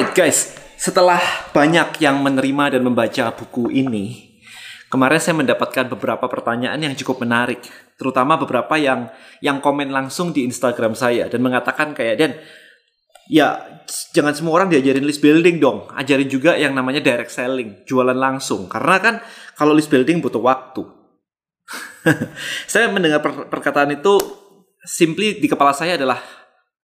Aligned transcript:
Alright 0.00 0.16
guys, 0.16 0.56
setelah 0.80 1.20
banyak 1.52 2.00
yang 2.00 2.24
menerima 2.24 2.72
dan 2.72 2.80
membaca 2.80 3.36
buku 3.36 3.68
ini, 3.68 4.32
kemarin 4.88 5.20
saya 5.20 5.36
mendapatkan 5.36 5.92
beberapa 5.92 6.24
pertanyaan 6.24 6.80
yang 6.80 6.96
cukup 6.96 7.20
menarik, 7.20 7.60
terutama 8.00 8.40
beberapa 8.40 8.80
yang 8.80 9.12
yang 9.44 9.60
komen 9.60 9.92
langsung 9.92 10.32
di 10.32 10.48
Instagram 10.48 10.96
saya 10.96 11.28
dan 11.28 11.44
mengatakan 11.44 11.92
kayak 11.92 12.16
Dan, 12.16 12.32
ya 13.28 13.60
jangan 14.16 14.32
semua 14.32 14.56
orang 14.56 14.72
diajarin 14.72 15.04
list 15.04 15.20
building 15.20 15.60
dong, 15.60 15.84
ajarin 15.92 16.32
juga 16.32 16.56
yang 16.56 16.72
namanya 16.72 17.04
direct 17.04 17.28
selling, 17.28 17.84
jualan 17.84 18.16
langsung. 18.16 18.72
Karena 18.72 18.96
kan 19.04 19.14
kalau 19.52 19.76
list 19.76 19.92
building 19.92 20.24
butuh 20.24 20.40
waktu. 20.40 20.80
saya 22.72 22.88
mendengar 22.88 23.20
per 23.20 23.52
perkataan 23.52 24.00
itu 24.00 24.16
simply 24.80 25.36
di 25.36 25.44
kepala 25.44 25.76
saya 25.76 26.00
adalah 26.00 26.24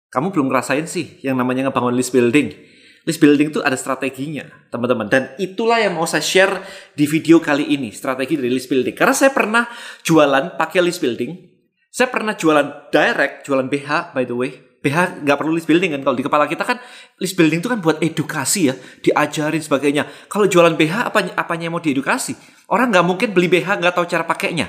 kamu 0.07 0.31
belum 0.31 0.47
ngerasain 0.47 0.87
sih 0.87 1.19
yang 1.19 1.35
namanya 1.35 1.67
ngebangun 1.67 1.99
list 1.99 2.15
building. 2.15 2.71
List 3.03 3.19
building 3.19 3.51
itu 3.51 3.59
ada 3.59 3.75
strateginya, 3.75 4.47
teman-teman. 4.71 5.11
Dan 5.11 5.35
itulah 5.35 5.75
yang 5.75 5.99
mau 5.99 6.07
saya 6.07 6.23
share 6.23 6.63
di 6.95 7.03
video 7.03 7.43
kali 7.43 7.75
ini, 7.75 7.91
strategi 7.91 8.39
dari 8.39 8.47
list 8.47 8.71
building. 8.71 8.95
Karena 8.95 9.11
saya 9.11 9.35
pernah 9.35 9.67
jualan 10.07 10.55
pakai 10.55 10.79
list 10.79 11.03
building. 11.03 11.51
Saya 11.91 12.07
pernah 12.07 12.31
jualan 12.33 12.89
direct, 12.89 13.43
jualan 13.43 13.67
BH 13.67 14.15
by 14.15 14.23
the 14.23 14.35
way. 14.39 14.51
BH 14.83 15.23
nggak 15.23 15.37
perlu 15.39 15.55
list 15.55 15.67
building 15.67 15.95
kan 15.95 16.01
kalau 16.03 16.15
di 16.19 16.23
kepala 16.27 16.43
kita 16.43 16.67
kan 16.67 16.75
list 17.15 17.39
building 17.39 17.63
itu 17.63 17.71
kan 17.71 17.79
buat 17.79 18.03
edukasi 18.03 18.71
ya, 18.71 18.75
diajarin 18.99 19.63
sebagainya. 19.63 20.03
Kalau 20.27 20.47
jualan 20.47 20.75
BH 20.75 21.11
apa 21.11 21.19
apanya 21.35 21.71
yang 21.71 21.75
mau 21.75 21.83
diedukasi? 21.83 22.35
Orang 22.71 22.91
nggak 22.91 23.05
mungkin 23.07 23.31
beli 23.31 23.47
BH 23.47 23.79
nggak 23.79 23.95
tahu 23.95 24.07
cara 24.07 24.27
pakainya, 24.27 24.67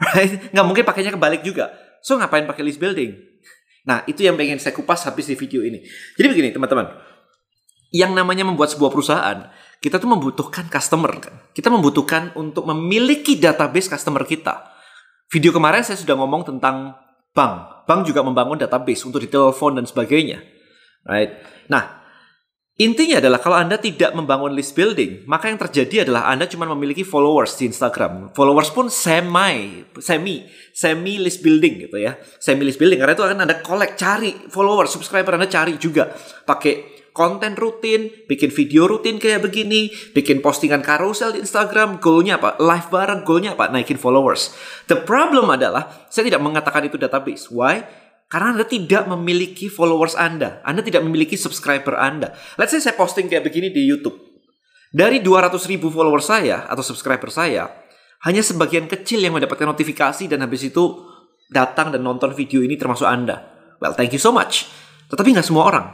right? 0.00 0.40
Nggak 0.52 0.66
mungkin 0.68 0.84
pakainya 0.84 1.12
kebalik 1.16 1.40
juga. 1.44 1.72
So 2.04 2.20
ngapain 2.20 2.44
pakai 2.44 2.64
list 2.64 2.76
building? 2.76 3.28
Nah, 3.88 4.04
itu 4.04 4.20
yang 4.20 4.36
pengen 4.36 4.60
saya 4.60 4.76
kupas 4.76 5.08
habis 5.08 5.32
di 5.32 5.32
video 5.32 5.64
ini. 5.64 5.80
Jadi 6.12 6.26
begini, 6.28 6.52
teman-teman. 6.52 6.92
Yang 7.88 8.12
namanya 8.16 8.44
membuat 8.44 8.72
sebuah 8.74 8.92
perusahaan, 8.92 9.48
kita 9.80 9.96
tuh 9.96 10.10
membutuhkan 10.10 10.68
customer 10.68 11.12
kan. 11.22 11.34
Kita 11.54 11.72
membutuhkan 11.72 12.36
untuk 12.36 12.68
memiliki 12.68 13.38
database 13.38 13.88
customer 13.88 14.26
kita. 14.28 14.74
Video 15.28 15.52
kemarin 15.52 15.84
saya 15.84 15.96
sudah 16.00 16.16
ngomong 16.16 16.44
tentang 16.44 16.96
bank. 17.32 17.86
Bank 17.88 18.00
juga 18.04 18.20
membangun 18.20 18.60
database 18.60 19.04
untuk 19.08 19.24
di 19.24 19.28
telepon 19.30 19.78
dan 19.78 19.84
sebagainya. 19.88 20.40
Right? 21.08 21.40
Nah, 21.72 21.97
Intinya 22.78 23.18
adalah 23.18 23.42
kalau 23.42 23.58
Anda 23.58 23.74
tidak 23.74 24.14
membangun 24.14 24.54
list 24.54 24.78
building, 24.78 25.26
maka 25.26 25.50
yang 25.50 25.58
terjadi 25.58 26.06
adalah 26.06 26.30
Anda 26.30 26.46
cuma 26.46 26.62
memiliki 26.70 27.02
followers 27.02 27.58
di 27.58 27.66
Instagram. 27.66 28.30
Followers 28.38 28.70
pun 28.70 28.86
semi, 28.86 29.82
semi, 29.98 30.46
semi 30.70 31.18
list 31.18 31.42
building 31.42 31.90
gitu 31.90 31.98
ya. 31.98 32.14
Semi 32.38 32.62
list 32.62 32.78
building 32.78 33.02
karena 33.02 33.18
itu 33.18 33.26
akan 33.26 33.42
Anda 33.42 33.58
collect, 33.66 33.98
cari 33.98 34.30
followers, 34.46 34.94
subscriber 34.94 35.34
Anda 35.34 35.50
cari 35.50 35.74
juga 35.74 36.14
pakai 36.46 37.02
konten 37.10 37.58
rutin, 37.58 38.14
bikin 38.30 38.54
video 38.54 38.86
rutin 38.86 39.18
kayak 39.18 39.42
begini, 39.42 39.90
bikin 40.14 40.38
postingan 40.38 40.86
carousel 40.86 41.34
di 41.34 41.42
Instagram, 41.42 41.98
goalnya 41.98 42.38
apa? 42.38 42.62
Live 42.62 42.94
bareng, 42.94 43.26
goalnya 43.26 43.58
apa? 43.58 43.74
Naikin 43.74 43.98
followers. 43.98 44.54
The 44.86 45.02
problem 45.02 45.50
adalah, 45.50 46.06
saya 46.06 46.30
tidak 46.30 46.46
mengatakan 46.46 46.86
itu 46.86 46.94
database. 46.94 47.50
Why? 47.50 48.06
Karena 48.28 48.52
Anda 48.52 48.68
tidak 48.68 49.08
memiliki 49.08 49.72
followers 49.72 50.12
Anda. 50.12 50.60
Anda 50.60 50.84
tidak 50.84 51.00
memiliki 51.00 51.40
subscriber 51.40 51.96
Anda. 51.96 52.36
Let's 52.60 52.76
say 52.76 52.80
saya 52.84 52.92
posting 52.92 53.24
kayak 53.24 53.48
begini 53.48 53.72
di 53.72 53.88
YouTube. 53.88 54.20
Dari 54.92 55.24
200 55.24 55.56
ribu 55.64 55.88
followers 55.88 56.28
saya 56.28 56.68
atau 56.68 56.84
subscriber 56.84 57.32
saya, 57.32 57.72
hanya 58.28 58.44
sebagian 58.44 58.84
kecil 58.84 59.24
yang 59.24 59.32
mendapatkan 59.32 59.64
notifikasi 59.64 60.28
dan 60.28 60.44
habis 60.44 60.68
itu 60.68 61.08
datang 61.48 61.88
dan 61.88 62.04
nonton 62.04 62.36
video 62.36 62.60
ini 62.60 62.76
termasuk 62.76 63.08
Anda. 63.08 63.48
Well, 63.80 63.96
thank 63.96 64.12
you 64.12 64.20
so 64.20 64.28
much. 64.28 64.68
Tetapi 65.08 65.32
nggak 65.32 65.48
semua 65.48 65.64
orang. 65.64 65.86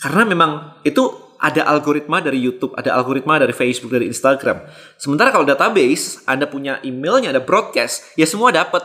Karena 0.00 0.24
memang 0.24 0.80
itu 0.80 1.12
ada 1.36 1.68
algoritma 1.68 2.24
dari 2.24 2.40
YouTube, 2.40 2.72
ada 2.72 2.96
algoritma 2.96 3.36
dari 3.36 3.52
Facebook, 3.52 3.92
dari 3.92 4.08
Instagram. 4.08 4.64
Sementara 4.96 5.28
kalau 5.28 5.44
database, 5.44 6.24
Anda 6.24 6.48
punya 6.48 6.80
emailnya, 6.80 7.36
ada 7.36 7.44
broadcast, 7.44 8.16
ya 8.16 8.24
semua 8.24 8.48
dapat. 8.48 8.80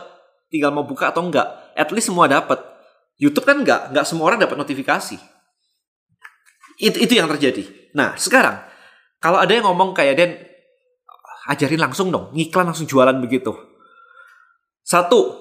Tinggal 0.52 0.74
mau 0.74 0.84
buka 0.84 1.14
atau 1.14 1.24
enggak 1.24 1.59
at 1.80 1.88
least 1.90 2.12
semua 2.12 2.28
dapat. 2.28 2.60
YouTube 3.20 3.44
kan 3.48 3.60
nggak, 3.60 3.96
nggak 3.96 4.04
semua 4.04 4.32
orang 4.32 4.40
dapat 4.40 4.56
notifikasi. 4.56 5.16
Itu, 6.80 6.96
itu 6.96 7.12
yang 7.12 7.28
terjadi. 7.28 7.92
Nah, 7.96 8.16
sekarang 8.16 8.64
kalau 9.20 9.36
ada 9.36 9.52
yang 9.52 9.68
ngomong 9.68 9.92
kayak 9.92 10.14
Den, 10.16 10.32
ajarin 11.52 11.80
langsung 11.80 12.08
dong, 12.08 12.32
ngiklan 12.32 12.72
langsung 12.72 12.88
jualan 12.88 13.16
begitu. 13.20 13.52
Satu, 14.80 15.40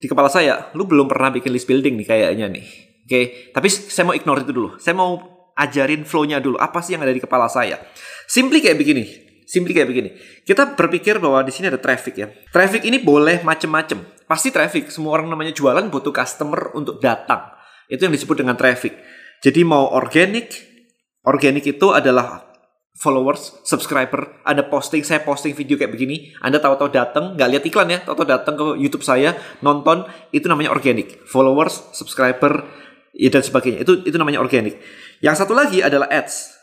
di 0.00 0.08
kepala 0.08 0.32
saya, 0.32 0.72
lu 0.72 0.88
belum 0.88 1.06
pernah 1.06 1.28
bikin 1.28 1.52
list 1.52 1.68
building 1.68 2.00
nih 2.00 2.08
kayaknya 2.08 2.46
nih. 2.48 2.66
Oke, 3.02 3.08
okay? 3.08 3.24
tapi 3.52 3.68
saya 3.68 4.08
mau 4.08 4.16
ignore 4.16 4.46
itu 4.46 4.52
dulu. 4.54 4.80
Saya 4.80 4.94
mau 4.96 5.20
ajarin 5.58 6.08
flow-nya 6.08 6.40
dulu. 6.40 6.56
Apa 6.56 6.80
sih 6.80 6.96
yang 6.96 7.04
ada 7.04 7.12
di 7.12 7.20
kepala 7.20 7.50
saya? 7.50 7.76
Simply 8.24 8.64
kayak 8.64 8.80
begini. 8.80 9.04
Simply 9.52 9.76
kayak 9.76 9.88
begini. 9.92 10.16
Kita 10.48 10.72
berpikir 10.72 11.20
bahwa 11.20 11.44
di 11.44 11.52
sini 11.52 11.68
ada 11.68 11.76
traffic 11.76 12.16
ya. 12.16 12.32
Traffic 12.48 12.88
ini 12.88 12.96
boleh 12.96 13.44
macem-macem. 13.44 14.00
Pasti 14.24 14.48
traffic. 14.48 14.88
Semua 14.88 15.20
orang 15.20 15.28
namanya 15.28 15.52
jualan 15.52 15.92
butuh 15.92 16.08
customer 16.08 16.72
untuk 16.72 17.04
datang. 17.04 17.52
Itu 17.84 18.08
yang 18.08 18.16
disebut 18.16 18.40
dengan 18.40 18.56
traffic. 18.56 18.96
Jadi 19.44 19.60
mau 19.60 19.92
organic, 19.92 20.56
organic 21.28 21.68
itu 21.68 21.92
adalah 21.92 22.48
followers, 22.96 23.60
subscriber, 23.68 24.40
ada 24.40 24.64
posting, 24.64 25.04
saya 25.04 25.20
posting 25.20 25.52
video 25.52 25.76
kayak 25.76 25.92
begini, 25.92 26.32
Anda 26.40 26.56
tahu-tahu 26.56 26.88
datang, 26.88 27.36
nggak 27.36 27.48
lihat 27.52 27.64
iklan 27.68 27.88
ya, 27.92 27.98
tahu-tahu 28.04 28.28
datang 28.28 28.54
ke 28.56 28.64
YouTube 28.80 29.04
saya, 29.04 29.36
nonton, 29.60 30.08
itu 30.32 30.48
namanya 30.48 30.72
organic. 30.72 31.28
Followers, 31.28 31.92
subscriber, 31.92 32.64
ya 33.12 33.28
dan 33.28 33.44
sebagainya. 33.44 33.84
Itu 33.84 34.00
itu 34.08 34.16
namanya 34.16 34.40
organic. 34.40 34.80
Yang 35.20 35.44
satu 35.44 35.52
lagi 35.52 35.84
adalah 35.84 36.08
ads. 36.08 36.61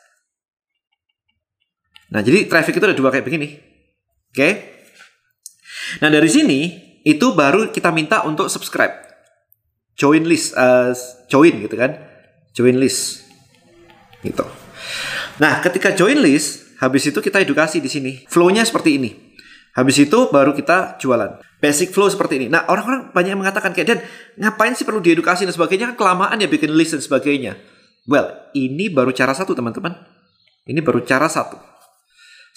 Nah, 2.10 2.22
jadi 2.26 2.50
traffic 2.50 2.78
itu 2.78 2.86
ada 2.86 2.98
dua 2.98 3.14
kayak 3.14 3.26
begini. 3.26 3.58
Oke. 4.30 4.36
Okay? 4.36 4.52
Nah, 6.02 6.10
dari 6.10 6.30
sini 6.30 6.60
itu 7.06 7.34
baru 7.34 7.70
kita 7.70 7.90
minta 7.94 8.26
untuk 8.26 8.50
subscribe. 8.50 8.94
Join 9.98 10.26
list, 10.26 10.56
uh, 10.56 10.96
join 11.28 11.60
gitu 11.62 11.76
kan. 11.76 11.98
Join 12.56 12.78
list. 12.78 13.26
Gitu. 14.26 14.46
Nah, 15.40 15.62
ketika 15.64 15.94
join 15.94 16.20
list, 16.20 16.78
habis 16.82 17.08
itu 17.08 17.20
kita 17.20 17.44
edukasi 17.44 17.80
di 17.80 17.92
sini. 17.92 18.12
Flow-nya 18.28 18.66
seperti 18.66 19.00
ini. 19.00 19.12
Habis 19.78 20.10
itu 20.10 20.28
baru 20.34 20.52
kita 20.58 20.98
jualan. 20.98 21.40
Basic 21.62 21.94
flow 21.94 22.10
seperti 22.10 22.42
ini. 22.42 22.48
Nah, 22.50 22.66
orang-orang 22.68 23.14
banyak 23.14 23.32
yang 23.36 23.42
mengatakan 23.44 23.72
kayak 23.76 23.88
dan 23.88 24.00
ngapain 24.40 24.74
sih 24.74 24.88
perlu 24.88 25.04
diedukasi 25.04 25.46
dan 25.46 25.54
sebagainya 25.54 25.94
kan 25.94 25.98
kelamaan 26.00 26.36
ya 26.42 26.48
bikin 26.50 26.74
list 26.74 26.98
dan 26.98 27.04
sebagainya. 27.04 27.60
Well, 28.10 28.50
ini 28.58 28.90
baru 28.90 29.14
cara 29.14 29.36
satu 29.36 29.54
teman-teman. 29.54 29.94
Ini 30.66 30.80
baru 30.82 31.06
cara 31.06 31.30
satu. 31.30 31.60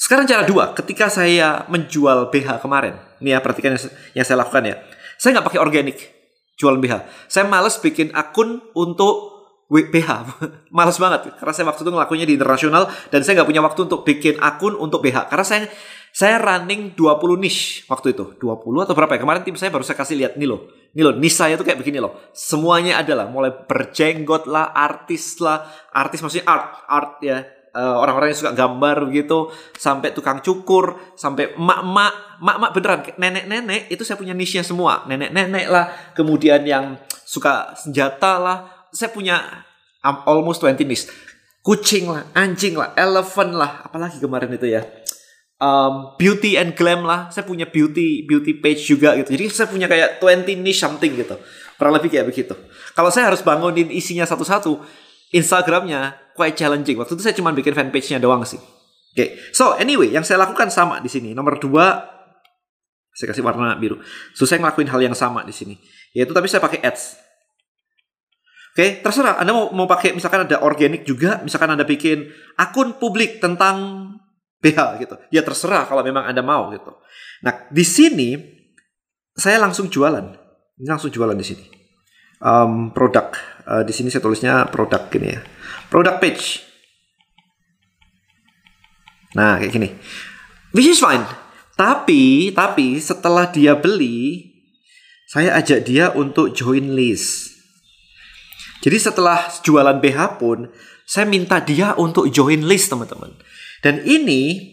Sekarang 0.02 0.26
cara 0.26 0.42
dua, 0.42 0.74
ketika 0.74 1.06
saya 1.06 1.62
menjual 1.70 2.34
BH 2.34 2.58
kemarin, 2.58 2.98
ini 3.22 3.30
ya 3.30 3.38
perhatikan 3.38 3.78
yang, 4.18 4.26
saya 4.26 4.42
lakukan 4.42 4.66
ya. 4.66 4.82
Saya 5.14 5.38
nggak 5.38 5.46
pakai 5.46 5.62
organik 5.62 6.10
jual 6.58 6.74
BH. 6.82 7.06
Saya 7.30 7.46
males 7.46 7.78
bikin 7.78 8.10
akun 8.10 8.58
untuk 8.74 9.46
BH. 9.70 10.10
males 10.74 10.98
banget 10.98 11.38
karena 11.38 11.54
saya 11.54 11.70
waktu 11.70 11.86
itu 11.86 11.90
ngelakuinnya 11.94 12.26
di 12.26 12.34
internasional 12.34 12.90
dan 13.14 13.22
saya 13.22 13.38
nggak 13.38 13.48
punya 13.54 13.62
waktu 13.62 13.80
untuk 13.86 14.02
bikin 14.02 14.42
akun 14.42 14.74
untuk 14.74 15.06
BH 15.06 15.30
karena 15.30 15.46
saya 15.46 15.70
saya 16.10 16.36
running 16.42 16.98
20 16.98 17.38
niche 17.38 17.86
waktu 17.86 18.18
itu. 18.18 18.34
20 18.42 18.82
atau 18.82 18.98
berapa 18.98 19.14
ya? 19.14 19.22
Kemarin 19.22 19.46
tim 19.46 19.54
saya 19.54 19.70
baru 19.70 19.86
saya 19.86 20.02
kasih 20.02 20.18
lihat 20.18 20.34
nih 20.34 20.50
loh. 20.50 20.66
Nih 20.98 21.06
loh, 21.06 21.14
niche 21.14 21.38
saya 21.38 21.54
tuh 21.54 21.62
kayak 21.62 21.78
begini 21.78 22.02
loh. 22.02 22.18
Semuanya 22.34 22.98
adalah 22.98 23.30
mulai 23.30 23.54
berjenggot 23.54 24.50
lah, 24.50 24.74
artis 24.74 25.38
lah, 25.38 25.62
artis 25.94 26.18
maksudnya 26.26 26.44
art, 26.50 26.84
art 26.90 27.12
ya, 27.22 27.46
uh, 27.72 27.96
orang-orang 27.98 28.32
yang 28.32 28.38
suka 28.38 28.52
gambar 28.54 28.96
begitu 29.08 29.48
sampai 29.76 30.12
tukang 30.12 30.44
cukur 30.44 31.16
sampai 31.16 31.56
emak-emak 31.56 32.12
emak-emak 32.40 32.70
beneran 32.76 33.00
nenek-nenek 33.16 33.82
itu 33.88 34.02
saya 34.04 34.16
punya 34.20 34.36
niche-nya 34.36 34.64
semua. 34.64 35.04
Nenek-nenek 35.08 35.66
lah 35.68 35.90
kemudian 36.12 36.62
yang 36.64 37.00
suka 37.24 37.72
senjata 37.76 38.38
lah 38.38 38.58
saya 38.92 39.08
punya 39.10 39.64
um, 40.04 40.16
almost 40.28 40.60
20 40.60 40.84
niche. 40.84 41.08
Kucing 41.62 42.10
lah 42.10 42.26
anjing 42.34 42.74
lah 42.76 42.92
elephant 42.98 43.54
lah 43.54 43.86
apalagi 43.86 44.20
kemarin 44.20 44.52
itu 44.52 44.68
ya. 44.68 44.82
Um, 45.62 46.18
beauty 46.18 46.58
and 46.58 46.74
glam 46.74 47.06
lah 47.06 47.30
saya 47.30 47.46
punya 47.46 47.70
beauty 47.70 48.26
beauty 48.26 48.58
page 48.58 48.82
juga 48.82 49.14
gitu. 49.16 49.32
Jadi 49.32 49.44
saya 49.48 49.70
punya 49.70 49.86
kayak 49.86 50.18
20 50.18 50.58
niche 50.60 50.82
something 50.82 51.14
gitu. 51.14 51.38
Kurang 51.78 51.94
lebih 51.94 52.10
kayak 52.10 52.26
begitu. 52.28 52.54
Kalau 52.92 53.08
saya 53.08 53.30
harus 53.30 53.40
bangunin 53.40 53.88
isinya 53.88 54.26
satu-satu 54.26 54.82
Instagramnya 55.32 56.21
quite 56.36 56.56
challenging. 56.56 56.96
Waktu 56.98 57.12
itu 57.16 57.22
saya 57.22 57.36
cuma 57.36 57.52
bikin 57.52 57.76
fanpage-nya 57.76 58.18
doang 58.20 58.44
sih. 58.44 58.58
Oke, 58.58 59.16
okay. 59.16 59.28
so 59.52 59.76
anyway, 59.76 60.08
yang 60.08 60.24
saya 60.24 60.40
lakukan 60.40 60.72
sama 60.72 60.96
di 61.04 61.08
sini. 61.12 61.36
Nomor 61.36 61.60
dua, 61.60 62.00
saya 63.12 63.28
kasih 63.28 63.44
warna 63.44 63.76
biru. 63.76 64.00
So 64.32 64.48
saya 64.48 64.64
ngelakuin 64.64 64.88
hal 64.88 65.00
yang 65.04 65.16
sama 65.16 65.44
di 65.44 65.52
sini. 65.52 65.76
Yaitu 66.16 66.32
tapi 66.32 66.48
saya 66.48 66.64
pakai 66.64 66.80
ads. 66.80 67.20
Oke, 68.72 68.80
okay, 68.80 68.90
terserah. 69.04 69.36
Anda 69.36 69.52
mau 69.52 69.68
mau 69.76 69.84
pakai 69.84 70.16
misalkan 70.16 70.48
ada 70.48 70.64
organik 70.64 71.04
juga, 71.04 71.44
misalkan 71.44 71.76
Anda 71.76 71.84
bikin 71.84 72.32
akun 72.56 72.96
publik 72.96 73.36
tentang 73.36 74.08
BH 74.64 75.04
gitu. 75.04 75.14
Ya 75.28 75.44
terserah 75.44 75.84
kalau 75.84 76.00
memang 76.00 76.24
Anda 76.24 76.40
mau 76.40 76.72
gitu. 76.72 76.96
Nah, 77.44 77.68
di 77.68 77.84
sini 77.84 78.32
saya 79.36 79.60
langsung 79.60 79.92
jualan. 79.92 80.24
Ini 80.80 80.88
langsung 80.88 81.12
jualan 81.12 81.36
di 81.36 81.44
sini. 81.44 81.64
Um, 82.40 82.96
produk. 82.96 83.36
Uh, 83.68 83.84
di 83.84 83.92
sini 83.92 84.08
saya 84.08 84.24
tulisnya 84.24 84.72
produk 84.72 85.04
gini 85.12 85.36
ya 85.36 85.44
product 85.92 86.18
page. 86.24 86.44
Nah, 89.36 89.60
kayak 89.60 89.72
gini. 89.76 89.88
Which 90.72 90.88
is 90.88 91.04
fine. 91.04 91.28
Tapi, 91.76 92.48
tapi 92.56 92.96
setelah 92.96 93.52
dia 93.52 93.76
beli, 93.76 94.48
saya 95.28 95.52
ajak 95.60 95.84
dia 95.84 96.08
untuk 96.16 96.56
join 96.56 96.96
list. 96.96 97.52
Jadi 98.80 98.96
setelah 98.96 99.52
jualan 99.60 100.00
BH 100.00 100.40
pun, 100.40 100.72
saya 101.04 101.28
minta 101.28 101.60
dia 101.60 101.92
untuk 102.00 102.32
join 102.32 102.64
list, 102.64 102.88
teman-teman. 102.88 103.36
Dan 103.84 104.00
ini 104.08 104.72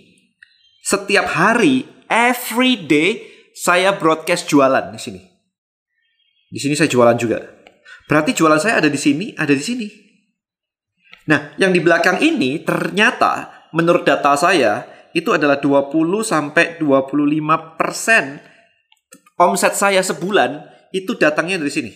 setiap 0.79 1.35
hari, 1.35 1.83
every 2.07 2.79
day, 2.79 3.27
saya 3.51 3.91
broadcast 3.91 4.47
jualan 4.47 4.95
di 4.95 4.99
sini. 4.99 5.21
Di 6.47 6.59
sini 6.63 6.73
saya 6.79 6.87
jualan 6.87 7.19
juga. 7.19 7.43
Berarti 8.07 8.33
jualan 8.33 8.57
saya 8.57 8.81
ada 8.81 8.89
di 8.89 8.97
sini, 8.97 9.35
ada 9.37 9.51
di 9.51 9.61
sini. 9.61 10.08
Nah, 11.29 11.53
yang 11.61 11.69
di 11.69 11.77
belakang 11.77 12.17
ini 12.25 12.65
ternyata 12.65 13.53
menurut 13.77 14.01
data 14.01 14.33
saya 14.33 14.81
itu 15.13 15.29
adalah 15.29 15.61
20 15.61 15.93
sampai 16.25 16.81
25 16.81 17.77
persen 17.77 18.41
omset 19.37 19.77
saya 19.77 20.01
sebulan 20.01 20.65
itu 20.89 21.13
datangnya 21.13 21.61
dari 21.61 21.69
sini. 21.69 21.91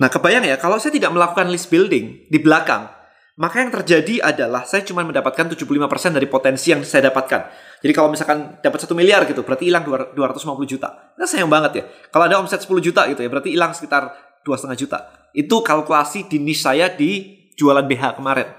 Nah, 0.00 0.08
kebayang 0.08 0.48
ya 0.48 0.56
kalau 0.56 0.80
saya 0.80 0.96
tidak 0.96 1.12
melakukan 1.12 1.52
list 1.52 1.68
building 1.68 2.32
di 2.32 2.38
belakang, 2.40 2.88
maka 3.36 3.60
yang 3.60 3.70
terjadi 3.70 4.24
adalah 4.24 4.64
saya 4.64 4.80
cuma 4.88 5.04
mendapatkan 5.04 5.52
75% 5.52 6.16
dari 6.16 6.24
potensi 6.24 6.72
yang 6.72 6.80
saya 6.80 7.12
dapatkan. 7.12 7.40
Jadi 7.84 7.92
kalau 7.92 8.08
misalkan 8.08 8.58
dapat 8.64 8.78
satu 8.82 8.96
miliar 8.96 9.28
gitu, 9.28 9.44
berarti 9.44 9.68
hilang 9.68 9.84
250 9.84 10.16
juta. 10.64 11.12
Nah 11.14 11.28
sayang 11.28 11.46
banget 11.52 11.72
ya. 11.76 11.84
Kalau 12.08 12.24
ada 12.24 12.40
omset 12.40 12.64
10 12.64 12.80
juta 12.80 13.04
gitu 13.06 13.20
ya, 13.20 13.28
berarti 13.28 13.52
hilang 13.52 13.76
sekitar 13.76 14.16
dua 14.42 14.56
setengah 14.58 14.78
juta. 14.80 14.98
Itu 15.36 15.60
kalkulasi 15.60 16.26
di 16.26 16.40
niche 16.40 16.64
saya 16.64 16.90
di 16.90 17.36
jualan 17.54 17.86
BH 17.86 18.18
kemarin. 18.18 18.57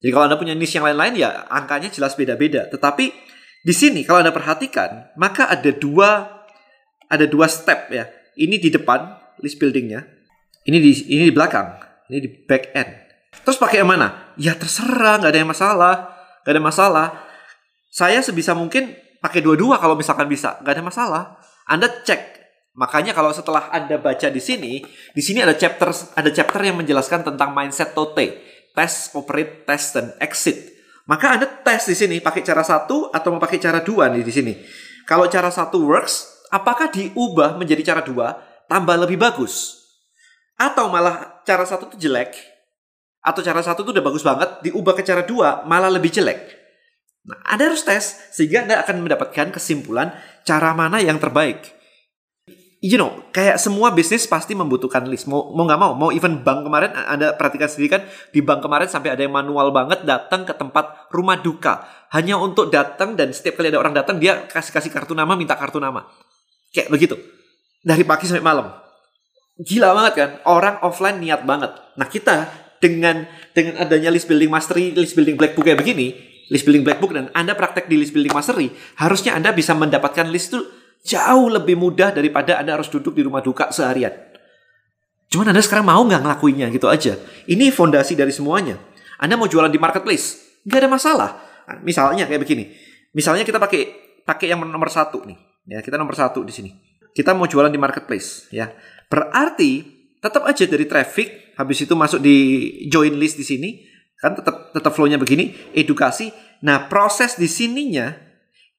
Jadi 0.00 0.10
kalau 0.16 0.24
Anda 0.32 0.40
punya 0.40 0.56
niche 0.56 0.80
yang 0.80 0.88
lain-lain 0.88 1.14
ya 1.20 1.44
angkanya 1.52 1.92
jelas 1.92 2.16
beda-beda. 2.16 2.64
Tetapi 2.72 3.12
di 3.60 3.74
sini 3.76 4.00
kalau 4.08 4.24
Anda 4.24 4.32
perhatikan, 4.32 5.12
maka 5.20 5.52
ada 5.52 5.68
dua 5.76 6.40
ada 7.12 7.28
dua 7.28 7.44
step 7.52 7.92
ya. 7.92 8.08
Ini 8.40 8.56
di 8.56 8.72
depan 8.72 9.20
list 9.44 9.60
buildingnya, 9.60 10.00
ini 10.64 10.78
di 10.80 10.92
ini 11.12 11.28
di 11.28 11.34
belakang, 11.36 11.76
ini 12.08 12.18
di 12.24 12.30
back 12.32 12.72
end. 12.72 12.92
Terus 13.44 13.60
pakai 13.60 13.84
yang 13.84 13.92
mana? 13.92 14.32
Ya 14.40 14.56
terserah, 14.56 15.20
nggak 15.20 15.30
ada 15.36 15.40
yang 15.44 15.50
masalah, 15.52 15.94
nggak 16.42 16.54
ada 16.56 16.62
masalah. 16.64 17.06
Saya 17.92 18.24
sebisa 18.24 18.56
mungkin 18.56 18.96
pakai 19.20 19.44
dua-dua 19.44 19.76
kalau 19.76 20.00
misalkan 20.00 20.24
bisa, 20.24 20.56
nggak 20.64 20.80
ada 20.80 20.84
masalah. 20.84 21.22
Anda 21.68 21.92
cek. 21.92 22.40
Makanya 22.80 23.12
kalau 23.12 23.36
setelah 23.36 23.68
Anda 23.68 24.00
baca 24.00 24.32
di 24.32 24.40
sini, 24.40 24.80
di 25.12 25.20
sini 25.20 25.44
ada 25.44 25.52
chapter 25.52 25.92
ada 25.92 26.30
chapter 26.32 26.64
yang 26.64 26.80
menjelaskan 26.80 27.28
tentang 27.28 27.52
mindset 27.52 27.92
Tote 27.92 28.49
test, 28.76 29.14
operate, 29.18 29.66
test, 29.66 29.96
dan 29.96 30.06
exit. 30.22 30.74
Maka 31.10 31.34
Anda 31.34 31.46
tes 31.46 31.90
di 31.90 31.96
sini 31.98 32.16
pakai 32.22 32.46
cara 32.46 32.62
satu 32.62 33.10
atau 33.10 33.34
mau 33.34 33.42
pakai 33.42 33.58
cara 33.58 33.82
dua 33.82 34.06
nih 34.12 34.22
di 34.22 34.32
sini. 34.32 34.54
Kalau 35.08 35.26
cara 35.26 35.50
satu 35.50 35.82
works, 35.82 36.46
apakah 36.54 36.86
diubah 36.92 37.58
menjadi 37.58 37.94
cara 37.94 38.02
dua 38.06 38.38
tambah 38.70 38.94
lebih 38.94 39.18
bagus? 39.18 39.82
Atau 40.54 40.86
malah 40.86 41.42
cara 41.42 41.66
satu 41.66 41.90
itu 41.90 42.06
jelek? 42.06 42.36
Atau 43.20 43.42
cara 43.42 43.58
satu 43.58 43.82
itu 43.82 43.90
udah 43.90 44.04
bagus 44.06 44.22
banget, 44.22 44.62
diubah 44.70 44.94
ke 44.94 45.02
cara 45.02 45.26
dua 45.26 45.66
malah 45.66 45.90
lebih 45.90 46.14
jelek? 46.14 46.60
Nah, 47.26 47.36
Anda 47.48 47.74
harus 47.74 47.82
tes 47.82 48.30
sehingga 48.32 48.64
Anda 48.64 48.80
akan 48.86 49.02
mendapatkan 49.02 49.50
kesimpulan 49.50 50.14
cara 50.46 50.72
mana 50.72 51.02
yang 51.02 51.18
terbaik 51.18 51.79
you 52.80 52.96
know, 52.96 53.28
kayak 53.30 53.60
semua 53.60 53.92
bisnis 53.92 54.24
pasti 54.24 54.56
membutuhkan 54.56 55.04
list. 55.04 55.28
Mau 55.28 55.52
mau 55.52 55.68
nggak 55.68 55.80
mau, 55.80 55.92
mau 55.92 56.08
even 56.08 56.40
bank 56.40 56.64
kemarin 56.64 56.90
Anda 56.96 57.36
perhatikan 57.36 57.68
sendiri 57.68 57.88
kan 58.00 58.02
di 58.32 58.40
bank 58.40 58.64
kemarin 58.64 58.88
sampai 58.88 59.12
ada 59.12 59.22
yang 59.22 59.36
manual 59.36 59.68
banget 59.68 60.08
datang 60.08 60.48
ke 60.48 60.56
tempat 60.56 61.12
rumah 61.12 61.36
duka 61.38 61.84
hanya 62.16 62.40
untuk 62.40 62.72
datang 62.72 63.14
dan 63.14 63.30
setiap 63.36 63.60
kali 63.60 63.68
ada 63.70 63.78
orang 63.78 63.92
datang 63.92 64.16
dia 64.16 64.48
kasih 64.48 64.72
kasih 64.72 64.90
kartu 64.90 65.12
nama, 65.12 65.36
minta 65.36 65.54
kartu 65.54 65.76
nama. 65.76 66.08
Kayak 66.72 66.88
begitu. 66.88 67.16
Dari 67.84 68.04
pagi 68.04 68.24
sampai 68.24 68.44
malam. 68.44 68.72
Gila 69.60 69.92
banget 69.92 70.12
kan? 70.16 70.30
Orang 70.48 70.80
offline 70.80 71.20
niat 71.20 71.44
banget. 71.44 71.76
Nah, 72.00 72.08
kita 72.08 72.48
dengan 72.80 73.28
dengan 73.52 73.76
adanya 73.76 74.08
list 74.08 74.24
building 74.24 74.48
mastery, 74.48 74.96
list 74.96 75.12
building 75.12 75.36
black 75.36 75.52
book 75.52 75.68
kayak 75.68 75.76
begini, 75.76 76.16
list 76.48 76.64
building 76.64 76.80
black 76.80 76.96
book 76.96 77.12
dan 77.12 77.28
Anda 77.36 77.52
praktek 77.52 77.86
di 77.92 78.00
list 78.00 78.16
building 78.16 78.32
mastery, 78.32 78.72
harusnya 78.96 79.36
Anda 79.36 79.52
bisa 79.52 79.76
mendapatkan 79.76 80.32
list 80.32 80.56
tuh 80.56 80.64
Jauh 81.00 81.48
lebih 81.48 81.80
mudah 81.80 82.12
daripada 82.12 82.60
Anda 82.60 82.76
harus 82.76 82.92
duduk 82.92 83.16
di 83.16 83.24
rumah 83.24 83.40
duka 83.40 83.72
seharian. 83.72 84.12
Cuman 85.30 85.54
Anda 85.54 85.62
sekarang 85.62 85.86
mau 85.86 86.02
nggak 86.02 86.20
ngelakuinnya 86.26 86.68
gitu 86.74 86.90
aja. 86.90 87.16
Ini 87.46 87.70
fondasi 87.70 88.18
dari 88.18 88.34
semuanya. 88.34 88.76
Anda 89.20 89.38
mau 89.38 89.46
jualan 89.46 89.70
di 89.70 89.78
marketplace, 89.78 90.58
nggak 90.66 90.78
ada 90.80 90.90
masalah. 90.90 91.30
Nah, 91.70 91.78
misalnya 91.86 92.26
kayak 92.26 92.42
begini. 92.42 92.74
Misalnya 93.14 93.46
kita 93.46 93.62
pakai 93.62 93.82
pakai 94.26 94.50
yang 94.50 94.60
nomor 94.64 94.90
satu 94.90 95.22
nih. 95.22 95.38
Ya, 95.70 95.78
kita 95.84 95.94
nomor 96.00 96.18
satu 96.18 96.42
di 96.42 96.50
sini. 96.50 96.70
Kita 97.14 97.30
mau 97.36 97.46
jualan 97.46 97.70
di 97.70 97.78
marketplace, 97.78 98.50
ya. 98.50 98.74
Berarti 99.06 99.86
tetap 100.18 100.46
aja 100.46 100.64
dari 100.66 100.86
traffic, 100.86 101.54
habis 101.54 101.78
itu 101.82 101.94
masuk 101.94 102.18
di 102.22 102.36
join 102.90 103.14
list 103.18 103.38
di 103.38 103.46
sini, 103.46 103.70
kan 104.18 104.34
tetap 104.34 104.74
tetap 104.74 104.90
flow-nya 104.94 105.18
begini, 105.18 105.54
edukasi. 105.74 106.30
Nah, 106.66 106.90
proses 106.90 107.38
di 107.38 107.46
sininya 107.46 108.10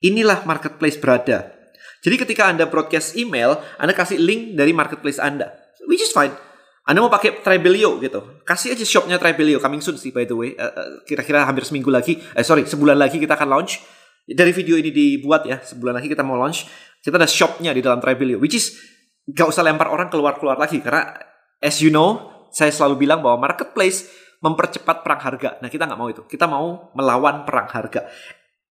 inilah 0.03 0.43
marketplace 0.43 0.99
berada. 0.99 1.60
Jadi 2.01 2.15
ketika 2.17 2.49
Anda 2.49 2.65
broadcast 2.65 3.13
email, 3.13 3.61
Anda 3.77 3.93
kasih 3.93 4.17
link 4.17 4.57
dari 4.57 4.73
marketplace 4.73 5.21
Anda. 5.21 5.53
Which 5.85 6.01
is 6.01 6.09
fine. 6.09 6.33
Anda 6.81 7.05
mau 7.05 7.13
pakai 7.13 7.45
Tribelio 7.45 8.01
gitu. 8.01 8.41
Kasih 8.41 8.73
aja 8.73 8.81
shopnya 8.81 9.21
Tribelio. 9.21 9.61
Coming 9.61 9.85
soon 9.85 10.01
sih 10.01 10.09
by 10.09 10.25
the 10.25 10.33
way. 10.33 10.57
Uh, 10.57 11.05
kira-kira 11.05 11.45
hampir 11.45 11.61
seminggu 11.61 11.93
lagi. 11.93 12.17
Eh 12.33 12.41
sorry, 12.41 12.65
sebulan 12.65 12.97
lagi 12.97 13.21
kita 13.21 13.37
akan 13.37 13.47
launch. 13.53 13.77
Dari 14.25 14.49
video 14.49 14.81
ini 14.81 14.89
dibuat 14.89 15.45
ya. 15.45 15.61
Sebulan 15.61 16.01
lagi 16.01 16.09
kita 16.09 16.25
mau 16.25 16.41
launch. 16.41 16.65
Kita 17.05 17.21
ada 17.21 17.29
shopnya 17.29 17.69
di 17.69 17.85
dalam 17.85 18.01
Tribelio. 18.01 18.41
Which 18.41 18.57
is 18.57 18.81
gak 19.29 19.53
usah 19.53 19.61
lempar 19.61 19.93
orang 19.93 20.09
keluar-keluar 20.09 20.57
lagi. 20.57 20.81
Karena 20.81 21.13
as 21.61 21.85
you 21.85 21.93
know, 21.93 22.33
saya 22.49 22.73
selalu 22.73 23.05
bilang 23.05 23.21
bahwa 23.21 23.45
marketplace 23.45 24.09
mempercepat 24.41 25.05
perang 25.05 25.21
harga. 25.21 25.61
Nah 25.61 25.69
kita 25.69 25.85
nggak 25.85 25.99
mau 26.01 26.09
itu. 26.09 26.25
Kita 26.25 26.49
mau 26.49 26.89
melawan 26.97 27.45
perang 27.45 27.69
harga. 27.69 28.09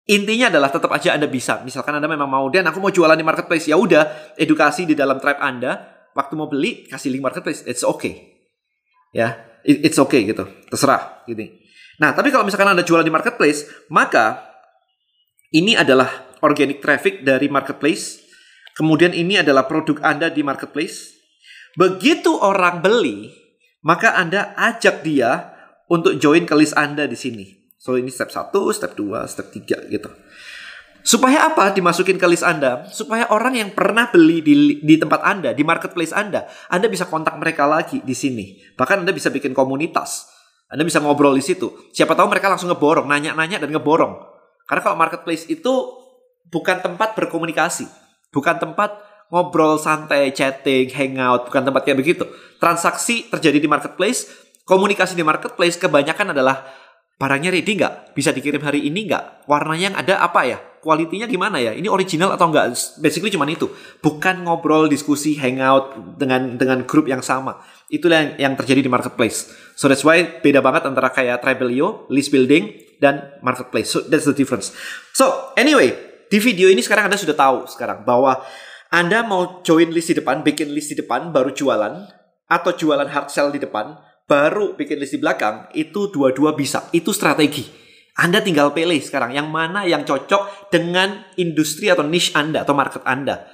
Intinya 0.07 0.47
adalah 0.47 0.71
tetap 0.71 0.87
aja 0.95 1.11
Anda 1.19 1.27
bisa. 1.27 1.59
Misalkan 1.67 1.99
Anda 1.99 2.07
memang 2.07 2.31
mau 2.31 2.47
dan 2.47 2.63
aku 2.71 2.79
mau 2.79 2.87
jualan 2.87 3.19
di 3.19 3.27
marketplace, 3.27 3.67
ya 3.67 3.75
udah 3.75 4.35
edukasi 4.39 4.87
di 4.87 4.95
dalam 4.95 5.19
tribe 5.19 5.43
Anda. 5.43 5.99
Waktu 6.15 6.33
mau 6.39 6.47
beli 6.47 6.87
kasih 6.87 7.11
link 7.11 7.21
marketplace, 7.21 7.67
it's 7.67 7.83
okay. 7.83 8.39
Ya, 9.11 9.35
it's 9.67 9.99
okay 9.99 10.23
gitu. 10.23 10.47
Terserah 10.71 11.27
gitu. 11.27 11.43
Nah, 11.99 12.15
tapi 12.15 12.31
kalau 12.31 12.47
misalkan 12.47 12.71
Anda 12.71 12.87
jualan 12.87 13.03
di 13.03 13.11
marketplace, 13.11 13.67
maka 13.91 14.47
ini 15.51 15.75
adalah 15.75 16.07
organic 16.39 16.79
traffic 16.79 17.27
dari 17.27 17.51
marketplace. 17.51 18.23
Kemudian 18.79 19.11
ini 19.11 19.41
adalah 19.41 19.67
produk 19.67 19.99
Anda 20.05 20.31
di 20.31 20.39
marketplace. 20.39 21.17
Begitu 21.75 22.31
orang 22.31 22.79
beli, 22.79 23.33
maka 23.83 24.15
Anda 24.15 24.55
ajak 24.55 25.03
dia 25.03 25.51
untuk 25.91 26.15
join 26.15 26.47
ke 26.47 26.53
list 26.55 26.77
Anda 26.77 27.09
di 27.09 27.17
sini. 27.17 27.56
So 27.87 27.95
ini 27.95 28.11
step 28.11 28.27
1, 28.27 28.51
step 28.75 28.99
2, 28.99 29.31
step 29.31 29.47
3 29.47 29.87
gitu. 29.87 30.11
Supaya 31.07 31.47
apa 31.47 31.71
dimasukin 31.71 32.19
ke 32.19 32.27
list 32.27 32.43
Anda? 32.43 32.83
Supaya 32.91 33.31
orang 33.31 33.55
yang 33.55 33.71
pernah 33.71 34.11
beli 34.11 34.43
di, 34.43 34.83
di 34.83 34.99
tempat 34.99 35.23
Anda, 35.23 35.55
di 35.55 35.63
marketplace 35.63 36.11
Anda, 36.11 36.51
Anda 36.67 36.91
bisa 36.91 37.07
kontak 37.07 37.39
mereka 37.39 37.63
lagi 37.63 38.03
di 38.03 38.11
sini. 38.11 38.59
Bahkan 38.75 39.07
Anda 39.07 39.15
bisa 39.15 39.31
bikin 39.31 39.55
komunitas. 39.55 40.27
Anda 40.67 40.83
bisa 40.83 40.99
ngobrol 40.99 41.31
di 41.31 41.39
situ. 41.39 41.71
Siapa 41.95 42.11
tahu 42.11 42.27
mereka 42.27 42.51
langsung 42.51 42.67
ngeborong, 42.75 43.07
nanya-nanya 43.07 43.63
dan 43.63 43.71
ngeborong. 43.71 44.19
Karena 44.67 44.83
kalau 44.83 44.99
marketplace 44.99 45.47
itu 45.47 45.95
bukan 46.51 46.83
tempat 46.83 47.15
berkomunikasi. 47.15 47.87
Bukan 48.35 48.59
tempat 48.59 48.99
ngobrol 49.31 49.79
santai, 49.79 50.35
chatting, 50.35 50.91
hangout, 50.91 51.47
bukan 51.47 51.71
tempat 51.71 51.87
kayak 51.87 52.03
begitu. 52.03 52.27
Transaksi 52.59 53.31
terjadi 53.31 53.63
di 53.63 53.71
marketplace, 53.71 54.27
komunikasi 54.67 55.15
di 55.15 55.23
marketplace 55.23 55.79
kebanyakan 55.79 56.35
adalah 56.35 56.67
barangnya 57.17 57.49
ready 57.49 57.73
nggak? 57.77 58.13
Bisa 58.13 58.29
dikirim 58.29 58.61
hari 58.61 58.85
ini 58.85 59.09
nggak? 59.09 59.49
Warnanya 59.49 59.85
yang 59.93 59.97
ada 59.97 60.21
apa 60.21 60.41
ya? 60.45 60.57
Kualitinya 60.77 61.25
gimana 61.25 61.57
ya? 61.57 61.73
Ini 61.73 61.89
original 61.89 62.37
atau 62.37 62.47
enggak? 62.47 62.77
Basically 63.01 63.33
cuma 63.33 63.49
itu. 63.49 63.67
Bukan 63.99 64.45
ngobrol, 64.45 64.85
diskusi, 64.87 65.35
hangout 65.35 66.15
dengan 66.15 66.55
dengan 66.55 66.85
grup 66.85 67.09
yang 67.09 67.25
sama. 67.25 67.59
Itulah 67.89 68.23
yang, 68.23 68.31
yang 68.37 68.53
terjadi 68.55 68.85
di 68.85 68.89
marketplace. 68.89 69.49
So 69.73 69.89
that's 69.89 70.05
why 70.05 70.39
beda 70.39 70.61
banget 70.61 70.85
antara 70.85 71.09
kayak 71.09 71.41
Tribelio, 71.41 72.05
list 72.13 72.29
building, 72.29 72.87
dan 73.01 73.41
marketplace. 73.41 73.89
So 73.89 74.05
that's 74.05 74.29
the 74.29 74.37
difference. 74.37 74.71
So 75.17 75.51
anyway, 75.57 75.97
di 76.29 76.37
video 76.37 76.69
ini 76.69 76.85
sekarang 76.85 77.09
Anda 77.09 77.17
sudah 77.17 77.35
tahu 77.35 77.65
sekarang 77.67 78.05
bahwa 78.05 78.45
Anda 78.93 79.25
mau 79.25 79.65
join 79.65 79.91
list 79.91 80.13
di 80.13 80.21
depan, 80.21 80.45
bikin 80.45 80.71
list 80.71 80.93
di 80.93 81.01
depan, 81.03 81.33
baru 81.35 81.51
jualan, 81.51 82.07
atau 82.47 82.71
jualan 82.71 83.09
hard 83.11 83.27
sell 83.27 83.51
di 83.51 83.59
depan, 83.59 83.99
baru 84.27 84.75
bikin 84.75 84.99
list 84.99 85.15
di 85.15 85.19
belakang, 85.23 85.71
itu 85.73 86.11
dua-dua 86.11 86.53
bisa. 86.53 86.91
Itu 86.91 87.15
strategi. 87.15 87.63
Anda 88.17 88.43
tinggal 88.43 88.75
pilih 88.75 88.99
sekarang 88.99 89.33
yang 89.33 89.47
mana 89.47 89.87
yang 89.87 90.03
cocok 90.03 90.69
dengan 90.73 91.23
industri 91.39 91.87
atau 91.87 92.03
niche 92.03 92.35
Anda 92.35 92.67
atau 92.67 92.75
market 92.75 93.01
Anda. 93.07 93.47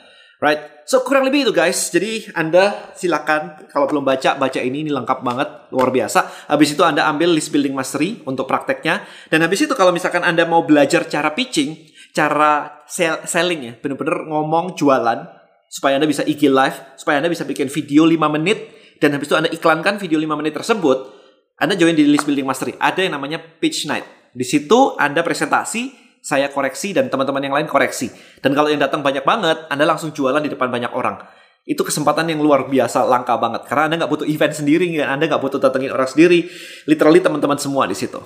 Right, 0.43 0.83
so 0.83 1.07
kurang 1.07 1.23
lebih 1.23 1.47
itu 1.47 1.53
guys. 1.55 1.87
Jadi 1.87 2.27
Anda 2.35 2.91
silakan 2.99 3.63
kalau 3.71 3.87
belum 3.87 4.03
baca 4.03 4.35
baca 4.35 4.59
ini 4.59 4.83
ini 4.83 4.91
lengkap 4.91 5.23
banget 5.23 5.71
luar 5.71 5.87
biasa. 5.87 6.51
Habis 6.51 6.75
itu 6.75 6.83
Anda 6.83 7.07
ambil 7.07 7.31
list 7.31 7.47
building 7.55 7.71
mastery 7.71 8.19
untuk 8.27 8.43
prakteknya. 8.43 9.07
Dan 9.31 9.39
habis 9.39 9.63
itu 9.63 9.71
kalau 9.71 9.95
misalkan 9.95 10.19
Anda 10.19 10.43
mau 10.43 10.67
belajar 10.67 11.07
cara 11.07 11.31
pitching, 11.31 11.87
cara 12.11 12.83
sell, 12.91 13.23
selling 13.23 13.61
ya, 13.71 13.73
bener-bener 13.79 14.27
ngomong 14.27 14.75
jualan 14.75 15.23
supaya 15.71 15.95
Anda 15.95 16.11
bisa 16.11 16.27
IG 16.27 16.51
live, 16.51 16.99
supaya 16.99 17.23
Anda 17.23 17.31
bisa 17.31 17.47
bikin 17.47 17.71
video 17.71 18.03
5 18.03 18.35
menit 18.35 18.72
dan 19.03 19.19
habis 19.19 19.27
itu 19.27 19.35
Anda 19.35 19.51
iklankan 19.51 19.99
video 19.99 20.15
5 20.15 20.39
menit 20.39 20.55
tersebut, 20.55 21.11
Anda 21.59 21.75
join 21.75 21.91
di 21.91 22.07
list 22.07 22.23
building 22.23 22.47
mastery. 22.47 22.79
Ada 22.79 23.03
yang 23.03 23.19
namanya 23.19 23.43
pitch 23.43 23.83
night. 23.83 24.07
Di 24.31 24.47
situ 24.47 24.95
Anda 24.95 25.19
presentasi 25.19 25.91
saya 26.23 26.47
koreksi 26.47 26.95
dan 26.95 27.11
teman-teman 27.11 27.43
yang 27.43 27.51
lain 27.51 27.67
koreksi. 27.67 28.07
Dan 28.39 28.55
kalau 28.55 28.71
yang 28.71 28.79
datang 28.79 29.03
banyak 29.03 29.27
banget, 29.27 29.67
Anda 29.67 29.83
langsung 29.83 30.15
jualan 30.15 30.39
di 30.39 30.47
depan 30.47 30.71
banyak 30.71 30.95
orang. 30.95 31.19
Itu 31.67 31.83
kesempatan 31.83 32.31
yang 32.31 32.39
luar 32.39 32.63
biasa, 32.71 33.03
langka 33.03 33.35
banget. 33.35 33.67
Karena 33.67 33.91
Anda 33.91 33.95
nggak 34.03 34.11
butuh 34.15 34.27
event 34.31 34.55
sendiri, 34.55 34.87
Anda 35.03 35.27
nggak 35.27 35.43
butuh 35.43 35.59
datengin 35.59 35.91
orang 35.91 36.07
sendiri. 36.07 36.47
Literally 36.87 37.19
teman-teman 37.19 37.59
semua 37.59 37.83
di 37.83 37.99
situ. 37.99 38.23